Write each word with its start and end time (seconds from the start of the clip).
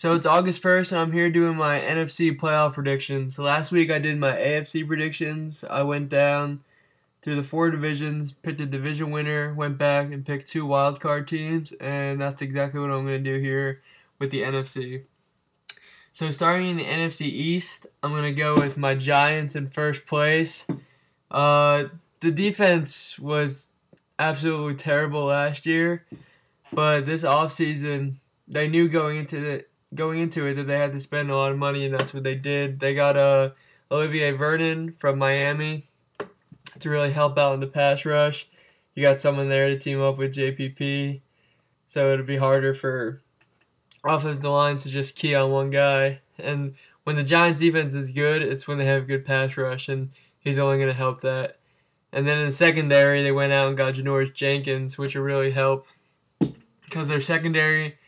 So 0.00 0.14
it's 0.14 0.24
August 0.24 0.62
1st, 0.62 0.92
and 0.92 1.00
I'm 1.02 1.12
here 1.12 1.28
doing 1.28 1.58
my 1.58 1.78
NFC 1.78 2.34
playoff 2.34 2.72
predictions. 2.72 3.36
So 3.36 3.42
Last 3.42 3.70
week 3.70 3.92
I 3.92 3.98
did 3.98 4.16
my 4.16 4.32
AFC 4.32 4.86
predictions. 4.86 5.62
I 5.62 5.82
went 5.82 6.08
down 6.08 6.60
through 7.20 7.34
the 7.34 7.42
four 7.42 7.70
divisions, 7.70 8.32
picked 8.32 8.62
a 8.62 8.64
division 8.64 9.10
winner, 9.10 9.52
went 9.52 9.76
back 9.76 10.10
and 10.10 10.24
picked 10.24 10.46
two 10.46 10.66
wildcard 10.66 11.26
teams, 11.26 11.72
and 11.72 12.18
that's 12.18 12.40
exactly 12.40 12.80
what 12.80 12.90
I'm 12.90 13.04
going 13.04 13.22
to 13.22 13.30
do 13.30 13.38
here 13.40 13.82
with 14.18 14.30
the 14.30 14.40
NFC. 14.40 15.02
So 16.14 16.30
starting 16.30 16.70
in 16.70 16.76
the 16.78 16.84
NFC 16.84 17.26
East, 17.26 17.86
I'm 18.02 18.12
going 18.12 18.22
to 18.22 18.32
go 18.32 18.54
with 18.54 18.78
my 18.78 18.94
Giants 18.94 19.54
in 19.54 19.68
first 19.68 20.06
place. 20.06 20.66
Uh, 21.30 21.88
the 22.20 22.30
defense 22.30 23.18
was 23.18 23.68
absolutely 24.18 24.76
terrible 24.76 25.26
last 25.26 25.66
year, 25.66 26.06
but 26.72 27.04
this 27.04 27.22
offseason, 27.22 28.14
they 28.48 28.66
knew 28.66 28.88
going 28.88 29.18
into 29.18 29.38
the 29.38 29.64
going 29.94 30.20
into 30.20 30.46
it 30.46 30.54
that 30.54 30.66
they 30.66 30.78
had 30.78 30.92
to 30.92 31.00
spend 31.00 31.30
a 31.30 31.36
lot 31.36 31.52
of 31.52 31.58
money, 31.58 31.84
and 31.84 31.94
that's 31.94 32.14
what 32.14 32.22
they 32.22 32.34
did. 32.34 32.80
They 32.80 32.94
got 32.94 33.16
uh, 33.16 33.50
Olivier 33.90 34.32
Vernon 34.32 34.92
from 34.98 35.18
Miami 35.18 35.86
to 36.78 36.90
really 36.90 37.12
help 37.12 37.38
out 37.38 37.54
in 37.54 37.60
the 37.60 37.66
pass 37.66 38.04
rush. 38.04 38.48
You 38.94 39.02
got 39.02 39.20
someone 39.20 39.48
there 39.48 39.68
to 39.68 39.78
team 39.78 40.00
up 40.00 40.18
with 40.18 40.34
JPP, 40.34 41.20
so 41.86 42.12
it'll 42.12 42.26
be 42.26 42.36
harder 42.36 42.74
for 42.74 43.20
offensive 44.04 44.44
lines 44.44 44.82
to 44.84 44.90
just 44.90 45.16
key 45.16 45.34
on 45.34 45.50
one 45.50 45.70
guy. 45.70 46.20
And 46.38 46.74
when 47.04 47.16
the 47.16 47.24
Giants' 47.24 47.60
defense 47.60 47.94
is 47.94 48.12
good, 48.12 48.42
it's 48.42 48.66
when 48.68 48.78
they 48.78 48.86
have 48.86 49.08
good 49.08 49.24
pass 49.24 49.56
rush, 49.56 49.88
and 49.88 50.10
he's 50.38 50.58
only 50.58 50.78
going 50.78 50.88
to 50.88 50.94
help 50.94 51.20
that. 51.22 51.58
And 52.12 52.26
then 52.26 52.38
in 52.38 52.46
the 52.46 52.52
secondary, 52.52 53.22
they 53.22 53.32
went 53.32 53.52
out 53.52 53.68
and 53.68 53.76
got 53.76 53.94
Janoris 53.94 54.34
Jenkins, 54.34 54.98
which 54.98 55.14
will 55.14 55.22
really 55.22 55.52
help 55.52 55.86
because 56.84 57.08
their 57.08 57.20
secondary 57.20 57.98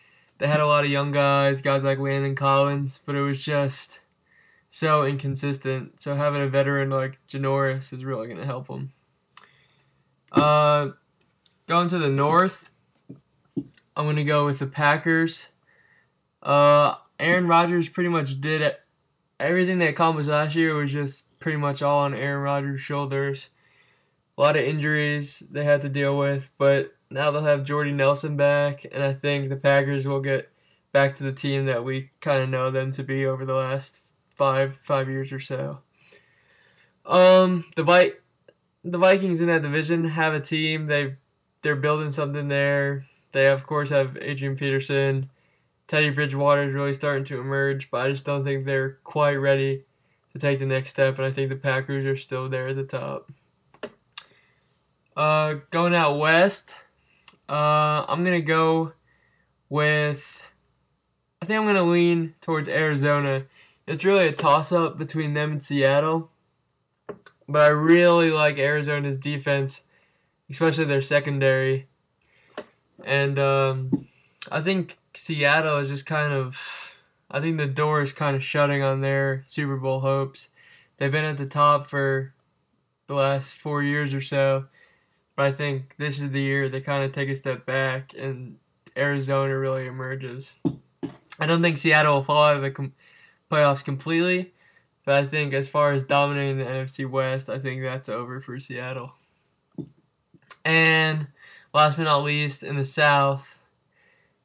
they 0.42 0.48
had 0.48 0.58
a 0.58 0.66
lot 0.66 0.84
of 0.84 0.90
young 0.90 1.12
guys, 1.12 1.62
guys 1.62 1.84
like 1.84 2.00
Landon 2.00 2.34
Collins, 2.34 2.98
but 3.06 3.14
it 3.14 3.20
was 3.20 3.44
just 3.44 4.00
so 4.68 5.04
inconsistent. 5.04 6.02
So 6.02 6.16
having 6.16 6.42
a 6.42 6.48
veteran 6.48 6.90
like 6.90 7.20
Janoris 7.28 7.92
is 7.92 8.04
really 8.04 8.26
going 8.26 8.40
to 8.40 8.44
help 8.44 8.66
them. 8.66 8.90
Uh, 10.32 10.88
going 11.68 11.86
to 11.86 11.98
the 11.98 12.08
north, 12.08 12.70
I'm 13.96 14.04
going 14.06 14.16
to 14.16 14.24
go 14.24 14.44
with 14.44 14.58
the 14.58 14.66
Packers. 14.66 15.50
Uh, 16.42 16.96
Aaron 17.20 17.46
Rodgers 17.46 17.88
pretty 17.88 18.08
much 18.08 18.40
did 18.40 18.62
it. 18.62 18.80
Everything 19.38 19.78
they 19.78 19.86
accomplished 19.86 20.28
last 20.28 20.56
year 20.56 20.74
was 20.74 20.90
just 20.90 21.38
pretty 21.38 21.58
much 21.58 21.82
all 21.82 22.00
on 22.00 22.14
Aaron 22.14 22.42
Rodgers' 22.42 22.80
shoulders. 22.80 23.50
A 24.36 24.40
lot 24.40 24.56
of 24.56 24.64
injuries 24.64 25.40
they 25.48 25.62
had 25.62 25.82
to 25.82 25.88
deal 25.88 26.18
with, 26.18 26.50
but 26.58 26.96
now 27.12 27.30
they'll 27.30 27.42
have 27.42 27.64
Jordy 27.64 27.92
Nelson 27.92 28.36
back, 28.36 28.84
and 28.90 29.02
I 29.02 29.12
think 29.12 29.48
the 29.48 29.56
Packers 29.56 30.06
will 30.06 30.20
get 30.20 30.50
back 30.92 31.16
to 31.16 31.22
the 31.22 31.32
team 31.32 31.66
that 31.66 31.84
we 31.84 32.10
kind 32.20 32.42
of 32.42 32.48
know 32.48 32.70
them 32.70 32.90
to 32.92 33.02
be 33.02 33.24
over 33.24 33.44
the 33.44 33.54
last 33.54 34.02
five 34.34 34.78
five 34.82 35.08
years 35.08 35.32
or 35.32 35.40
so. 35.40 35.80
Um, 37.04 37.64
the 37.76 37.82
Vi- 37.82 38.12
the 38.84 38.98
Vikings 38.98 39.40
in 39.40 39.48
that 39.48 39.62
division 39.62 40.04
have 40.04 40.34
a 40.34 40.40
team. 40.40 40.86
They 40.86 41.16
they're 41.62 41.76
building 41.76 42.12
something 42.12 42.48
there. 42.48 43.04
They 43.32 43.48
of 43.48 43.66
course 43.66 43.90
have 43.90 44.16
Adrian 44.20 44.56
Peterson. 44.56 45.30
Teddy 45.86 46.10
Bridgewater 46.10 46.64
is 46.64 46.72
really 46.72 46.94
starting 46.94 47.24
to 47.26 47.40
emerge, 47.40 47.90
but 47.90 48.06
I 48.06 48.10
just 48.10 48.24
don't 48.24 48.44
think 48.44 48.64
they're 48.64 48.98
quite 49.04 49.34
ready 49.34 49.84
to 50.32 50.38
take 50.38 50.58
the 50.58 50.66
next 50.66 50.90
step. 50.90 51.18
And 51.18 51.26
I 51.26 51.30
think 51.30 51.50
the 51.50 51.56
Packers 51.56 52.06
are 52.06 52.16
still 52.16 52.48
there 52.48 52.68
at 52.68 52.76
the 52.76 52.84
top. 52.84 53.30
Uh, 55.14 55.56
going 55.70 55.94
out 55.94 56.18
west, 56.18 56.76
uh, 57.52 58.06
I'm 58.08 58.24
gonna 58.24 58.40
go 58.40 58.94
with. 59.68 60.42
I 61.42 61.44
think 61.44 61.60
I'm 61.60 61.66
gonna 61.66 61.82
lean 61.82 62.34
towards 62.40 62.66
Arizona. 62.66 63.44
It's 63.86 64.04
really 64.04 64.26
a 64.26 64.32
toss-up 64.32 64.96
between 64.96 65.34
them 65.34 65.52
and 65.52 65.62
Seattle, 65.62 66.30
but 67.46 67.60
I 67.60 67.68
really 67.68 68.30
like 68.30 68.58
Arizona's 68.58 69.18
defense, 69.18 69.82
especially 70.48 70.86
their 70.86 71.02
secondary. 71.02 71.88
And 73.04 73.38
um, 73.38 74.08
I 74.50 74.62
think 74.62 74.96
Seattle 75.12 75.76
is 75.78 75.88
just 75.88 76.06
kind 76.06 76.32
of. 76.32 76.96
I 77.30 77.40
think 77.40 77.58
the 77.58 77.66
door 77.66 78.00
is 78.00 78.14
kind 78.14 78.34
of 78.34 78.42
shutting 78.42 78.82
on 78.82 79.02
their 79.02 79.42
Super 79.44 79.76
Bowl 79.76 80.00
hopes. 80.00 80.48
They've 80.96 81.12
been 81.12 81.24
at 81.26 81.36
the 81.36 81.46
top 81.46 81.90
for 81.90 82.32
the 83.08 83.14
last 83.14 83.52
four 83.52 83.82
years 83.82 84.14
or 84.14 84.22
so 84.22 84.68
but 85.42 85.48
I 85.48 85.56
think 85.56 85.96
this 85.98 86.20
is 86.20 86.30
the 86.30 86.40
year 86.40 86.68
they 86.68 86.80
kind 86.80 87.02
of 87.02 87.10
take 87.10 87.28
a 87.28 87.34
step 87.34 87.66
back 87.66 88.14
and 88.16 88.58
Arizona 88.96 89.58
really 89.58 89.88
emerges. 89.88 90.54
I 91.40 91.46
don't 91.46 91.60
think 91.60 91.78
Seattle 91.78 92.14
will 92.14 92.22
fall 92.22 92.44
out 92.44 92.56
of 92.58 92.62
the 92.62 92.70
com- 92.70 92.92
playoffs 93.50 93.84
completely, 93.84 94.52
but 95.04 95.16
I 95.16 95.26
think 95.26 95.52
as 95.52 95.68
far 95.68 95.94
as 95.94 96.04
dominating 96.04 96.58
the 96.58 96.64
NFC 96.64 97.10
West, 97.10 97.48
I 97.48 97.58
think 97.58 97.82
that's 97.82 98.08
over 98.08 98.40
for 98.40 98.60
Seattle. 98.60 99.14
And 100.64 101.26
last 101.74 101.96
but 101.96 102.04
not 102.04 102.22
least, 102.22 102.62
in 102.62 102.76
the 102.76 102.84
South, 102.84 103.58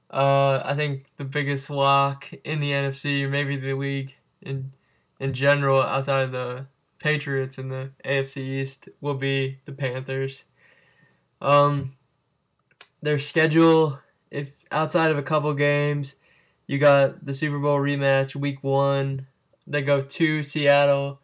uh, 0.09 0.63
I 0.65 0.73
think 0.73 1.11
the 1.17 1.25
biggest 1.25 1.69
lock 1.69 2.33
in 2.43 2.59
the 2.59 2.71
NFC, 2.71 3.29
maybe 3.29 3.55
the 3.55 3.75
league 3.75 4.15
in 4.41 4.71
in 5.19 5.33
general, 5.33 5.79
outside 5.79 6.23
of 6.23 6.31
the 6.31 6.65
Patriots 6.97 7.59
in 7.59 7.67
the 7.67 7.91
AFC 8.03 8.37
East, 8.37 8.89
will 8.99 9.13
be 9.13 9.59
the 9.65 9.73
Panthers. 9.73 10.45
Um, 11.41 11.95
their 13.01 13.19
schedule, 13.19 13.99
if 14.31 14.51
outside 14.71 15.11
of 15.11 15.17
a 15.17 15.23
couple 15.23 15.53
games, 15.53 16.15
you 16.65 16.77
got 16.77 17.25
the 17.25 17.33
Super 17.33 17.59
Bowl 17.59 17.79
rematch 17.79 18.35
week 18.35 18.63
one. 18.63 19.27
They 19.65 19.81
go 19.81 20.01
to 20.01 20.43
Seattle 20.43 21.21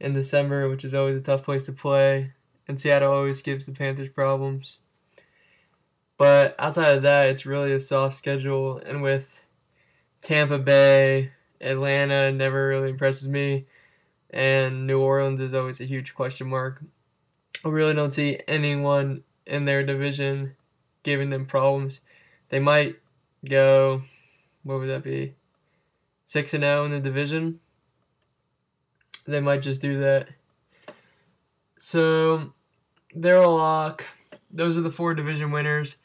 in 0.00 0.14
December, 0.14 0.68
which 0.68 0.84
is 0.84 0.94
always 0.94 1.16
a 1.16 1.22
tough 1.22 1.42
place 1.42 1.66
to 1.66 1.72
play, 1.72 2.32
and 2.68 2.80
Seattle 2.80 3.12
always 3.12 3.42
gives 3.42 3.66
the 3.66 3.72
Panthers 3.72 4.10
problems. 4.10 4.78
But 6.18 6.54
outside 6.58 6.96
of 6.96 7.02
that, 7.02 7.28
it's 7.28 7.46
really 7.46 7.72
a 7.72 7.80
soft 7.80 8.16
schedule, 8.16 8.78
and 8.78 9.02
with 9.02 9.46
Tampa 10.22 10.58
Bay, 10.58 11.32
Atlanta 11.60 12.32
never 12.32 12.68
really 12.68 12.90
impresses 12.90 13.28
me, 13.28 13.66
and 14.30 14.86
New 14.86 15.00
Orleans 15.00 15.40
is 15.40 15.54
always 15.54 15.80
a 15.80 15.84
huge 15.84 16.14
question 16.14 16.48
mark. 16.48 16.82
I 17.64 17.68
really 17.68 17.94
don't 17.94 18.14
see 18.14 18.40
anyone 18.46 19.24
in 19.46 19.64
their 19.64 19.84
division, 19.84 20.56
giving 21.02 21.30
them 21.30 21.46
problems. 21.46 22.00
They 22.48 22.58
might 22.58 22.96
go, 23.48 24.02
what 24.62 24.80
would 24.80 24.88
that 24.88 25.02
be? 25.02 25.34
6 26.24 26.54
and 26.54 26.64
0 26.64 26.86
in 26.86 26.90
the 26.90 27.00
division. 27.00 27.60
They 29.26 29.40
might 29.40 29.62
just 29.62 29.80
do 29.80 30.00
that. 30.00 30.28
So, 31.78 32.52
they're 33.14 33.36
a 33.36 33.48
lock. 33.48 34.04
Those 34.50 34.76
are 34.76 34.82
the 34.82 34.90
four 34.90 35.14
division 35.14 35.50
winners. 35.50 35.96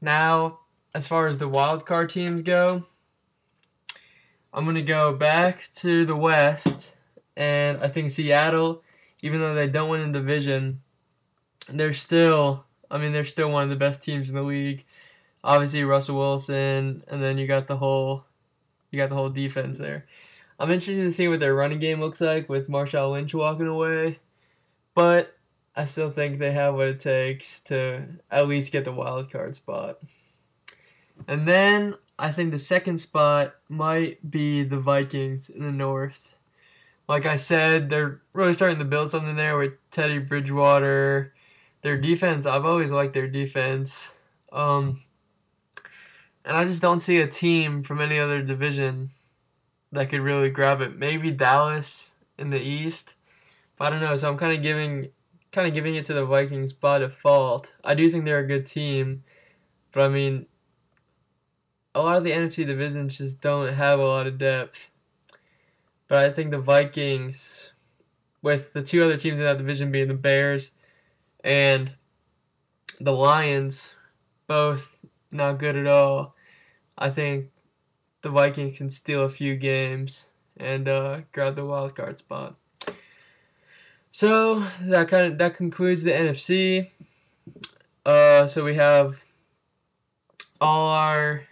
Now, 0.00 0.60
as 0.94 1.06
far 1.06 1.26
as 1.26 1.38
the 1.38 1.48
wild 1.48 1.86
card 1.86 2.10
teams 2.10 2.42
go, 2.42 2.84
I'm 4.52 4.64
going 4.64 4.76
to 4.76 4.82
go 4.82 5.12
back 5.12 5.68
to 5.76 6.04
the 6.04 6.16
West. 6.16 6.94
And 7.36 7.78
I 7.78 7.88
think 7.88 8.10
Seattle, 8.10 8.82
even 9.22 9.40
though 9.40 9.54
they 9.54 9.68
don't 9.68 9.88
win 9.88 10.12
the 10.12 10.18
division, 10.18 10.80
they're 11.68 11.94
still 11.94 12.64
I 12.90 12.98
mean, 12.98 13.12
they're 13.12 13.24
still 13.24 13.50
one 13.50 13.64
of 13.64 13.70
the 13.70 13.76
best 13.76 14.02
teams 14.02 14.28
in 14.28 14.34
the 14.34 14.42
league. 14.42 14.84
Obviously, 15.44 15.84
Russell 15.84 16.18
Wilson, 16.18 17.04
and 17.08 17.22
then 17.22 17.38
you 17.38 17.46
got 17.46 17.66
the 17.66 17.76
whole, 17.76 18.26
you 18.90 18.98
got 18.98 19.08
the 19.08 19.14
whole 19.16 19.30
defense 19.30 19.78
there. 19.78 20.06
I'm 20.58 20.70
interested 20.70 20.96
to 20.96 21.12
see 21.12 21.28
what 21.28 21.40
their 21.40 21.54
running 21.54 21.78
game 21.78 22.00
looks 22.00 22.20
like 22.20 22.48
with 22.48 22.68
Marshawn 22.68 23.12
Lynch 23.12 23.32
walking 23.32 23.66
away, 23.66 24.18
but 24.94 25.34
I 25.74 25.86
still 25.86 26.10
think 26.10 26.38
they 26.38 26.52
have 26.52 26.74
what 26.74 26.88
it 26.88 27.00
takes 27.00 27.60
to 27.62 28.06
at 28.30 28.48
least 28.48 28.72
get 28.72 28.84
the 28.84 28.92
wild 28.92 29.30
card 29.30 29.54
spot. 29.54 29.98
And 31.26 31.48
then 31.48 31.94
I 32.18 32.32
think 32.32 32.50
the 32.50 32.58
second 32.58 32.98
spot 32.98 33.54
might 33.68 34.30
be 34.30 34.62
the 34.62 34.78
Vikings 34.78 35.48
in 35.48 35.62
the 35.62 35.72
North. 35.72 36.36
Like 37.08 37.24
I 37.24 37.36
said, 37.36 37.88
they're 37.88 38.20
really 38.34 38.52
starting 38.52 38.78
to 38.78 38.84
build 38.84 39.10
something 39.10 39.36
there 39.36 39.56
with 39.56 39.72
Teddy 39.90 40.18
Bridgewater 40.18 41.32
their 41.82 41.96
defense, 41.96 42.46
I've 42.46 42.64
always 42.64 42.92
liked 42.92 43.14
their 43.14 43.28
defense. 43.28 44.14
Um, 44.52 45.00
and 46.44 46.56
I 46.56 46.64
just 46.64 46.82
don't 46.82 47.00
see 47.00 47.18
a 47.20 47.26
team 47.26 47.82
from 47.82 48.00
any 48.00 48.18
other 48.18 48.42
division 48.42 49.10
that 49.92 50.08
could 50.08 50.20
really 50.20 50.50
grab 50.50 50.80
it. 50.80 50.96
Maybe 50.96 51.30
Dallas 51.30 52.14
in 52.38 52.50
the 52.50 52.60
East, 52.60 53.14
but 53.76 53.86
I 53.86 53.90
don't 53.90 54.00
know. 54.00 54.16
So 54.16 54.30
I'm 54.30 54.38
kind 54.38 54.56
of 54.56 54.62
giving 54.62 55.10
kind 55.52 55.66
of 55.66 55.74
giving 55.74 55.96
it 55.96 56.04
to 56.04 56.12
the 56.12 56.24
Vikings 56.24 56.72
by 56.72 56.98
default. 56.98 57.72
I 57.82 57.94
do 57.94 58.08
think 58.08 58.24
they're 58.24 58.38
a 58.38 58.46
good 58.46 58.66
team, 58.66 59.24
but 59.92 60.02
I 60.02 60.08
mean, 60.08 60.46
a 61.94 62.00
lot 62.00 62.18
of 62.18 62.24
the 62.24 62.30
NFC 62.30 62.66
divisions 62.66 63.18
just 63.18 63.40
don't 63.40 63.72
have 63.72 63.98
a 63.98 64.06
lot 64.06 64.26
of 64.26 64.38
depth. 64.38 64.90
But 66.06 66.24
I 66.24 66.30
think 66.30 66.50
the 66.50 66.58
Vikings, 66.58 67.72
with 68.42 68.72
the 68.72 68.82
two 68.82 69.02
other 69.02 69.16
teams 69.16 69.34
in 69.34 69.40
that 69.40 69.58
division 69.58 69.90
being 69.90 70.08
the 70.08 70.14
Bears 70.14 70.70
and 71.42 71.92
the 73.00 73.12
Lions, 73.12 73.94
both 74.46 74.98
not 75.30 75.58
good 75.58 75.76
at 75.76 75.86
all. 75.86 76.34
I 76.98 77.10
think 77.10 77.50
the 78.22 78.30
Vikings 78.30 78.78
can 78.78 78.90
steal 78.90 79.22
a 79.22 79.30
few 79.30 79.56
games 79.56 80.26
and 80.56 80.88
uh, 80.88 81.20
grab 81.32 81.56
the 81.56 81.64
wild 81.64 81.94
card 81.94 82.18
spot. 82.18 82.56
So 84.10 84.64
that 84.82 85.08
kind 85.08 85.32
of 85.32 85.38
that 85.38 85.54
concludes 85.54 86.02
the 86.02 86.10
NFC. 86.10 86.90
Uh, 88.04 88.46
so 88.46 88.64
we 88.64 88.74
have 88.74 89.24
all 90.60 90.88
our 90.88 91.44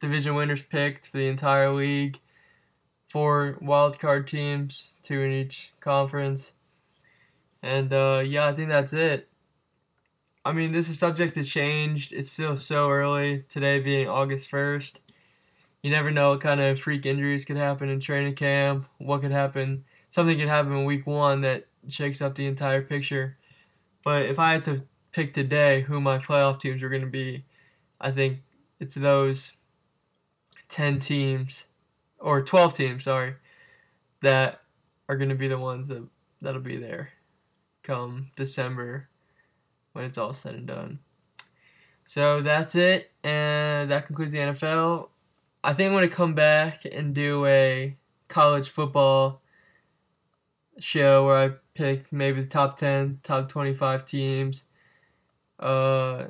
division 0.00 0.34
winners 0.34 0.62
picked 0.62 1.08
for 1.08 1.18
the 1.18 1.28
entire 1.28 1.72
league. 1.72 2.20
Four 3.08 3.58
wild 3.60 3.98
card 3.98 4.26
teams, 4.26 4.96
two 5.02 5.20
in 5.20 5.32
each 5.32 5.72
conference. 5.80 6.52
And 7.64 7.94
uh, 7.94 8.22
yeah, 8.26 8.46
I 8.46 8.52
think 8.52 8.68
that's 8.68 8.92
it. 8.92 9.26
I 10.44 10.52
mean, 10.52 10.72
this 10.72 10.90
is 10.90 10.98
subject 10.98 11.34
to 11.36 11.42
change. 11.42 12.12
It's 12.12 12.30
still 12.30 12.58
so 12.58 12.90
early. 12.90 13.46
Today 13.48 13.80
being 13.80 14.06
August 14.06 14.50
1st. 14.50 14.98
You 15.82 15.90
never 15.90 16.10
know 16.10 16.30
what 16.30 16.42
kind 16.42 16.60
of 16.60 16.78
freak 16.78 17.06
injuries 17.06 17.46
could 17.46 17.56
happen 17.56 17.88
in 17.88 18.00
training 18.00 18.34
camp. 18.34 18.86
What 18.98 19.22
could 19.22 19.32
happen? 19.32 19.86
Something 20.10 20.38
could 20.38 20.48
happen 20.48 20.74
in 20.74 20.84
week 20.84 21.06
one 21.06 21.40
that 21.40 21.64
shakes 21.88 22.20
up 22.20 22.34
the 22.34 22.46
entire 22.46 22.82
picture. 22.82 23.38
But 24.04 24.26
if 24.26 24.38
I 24.38 24.52
had 24.52 24.66
to 24.66 24.82
pick 25.12 25.32
today 25.32 25.80
who 25.80 26.02
my 26.02 26.18
playoff 26.18 26.60
teams 26.60 26.82
are 26.82 26.90
going 26.90 27.00
to 27.00 27.08
be, 27.08 27.46
I 27.98 28.10
think 28.10 28.40
it's 28.78 28.94
those 28.94 29.52
10 30.68 31.00
teams, 31.00 31.64
or 32.18 32.42
12 32.42 32.74
teams, 32.74 33.04
sorry, 33.04 33.36
that 34.20 34.60
are 35.08 35.16
going 35.16 35.30
to 35.30 35.34
be 35.34 35.48
the 35.48 35.58
ones 35.58 35.88
that, 35.88 36.06
that'll 36.42 36.60
be 36.60 36.76
there 36.76 37.08
come 37.84 38.30
December 38.34 39.08
when 39.92 40.04
it's 40.04 40.18
all 40.18 40.32
said 40.32 40.56
and 40.56 40.66
done. 40.66 40.98
So 42.04 42.42
that's 42.42 42.74
it, 42.74 43.12
and 43.22 43.90
that 43.90 44.06
concludes 44.06 44.32
the 44.32 44.38
NFL. 44.38 45.08
I 45.62 45.72
think 45.72 45.92
I'm 45.92 46.00
to 46.08 46.14
come 46.14 46.34
back 46.34 46.84
and 46.84 47.14
do 47.14 47.46
a 47.46 47.96
college 48.28 48.68
football 48.68 49.40
show 50.78 51.24
where 51.24 51.38
I 51.38 51.50
pick 51.74 52.12
maybe 52.12 52.42
the 52.42 52.48
top 52.48 52.78
10, 52.78 53.20
top 53.22 53.48
25 53.48 54.04
teams, 54.04 54.64
uh, 55.60 56.26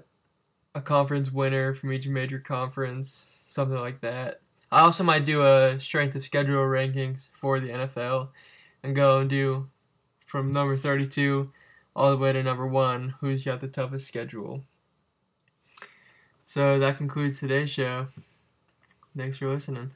a 0.75 0.81
conference 0.81 1.33
winner 1.33 1.75
from 1.75 1.93
each 1.93 2.07
major 2.07 2.39
conference, 2.39 3.43
something 3.49 3.79
like 3.79 4.01
that. 4.03 4.41
I 4.71 4.81
also 4.81 5.03
might 5.03 5.25
do 5.25 5.43
a 5.43 5.81
strength 5.81 6.15
of 6.15 6.25
schedule 6.25 6.57
rankings 6.57 7.31
for 7.33 7.59
the 7.59 7.71
NFL 7.71 8.29
and 8.83 8.95
go 8.95 9.21
and 9.21 9.31
do 9.31 9.69
from 10.35 10.51
number 10.51 10.77
32 10.77 11.53
all 11.95 12.11
the 12.11 12.17
way 12.17 12.33
to 12.33 12.43
number 12.43 12.67
one, 12.67 13.11
who's 13.21 13.45
got 13.45 13.61
the 13.61 13.69
toughest 13.69 14.09
schedule. 14.09 14.65
So 16.43 16.77
that 16.81 16.99
concludes 16.99 17.39
today's 17.39 17.71
show. 17.71 18.07
Thanks 19.17 19.39
for 19.39 19.49
listening. 19.49 19.93